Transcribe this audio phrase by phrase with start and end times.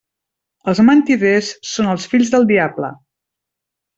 [0.71, 2.93] Els mentiders són els fills del diable.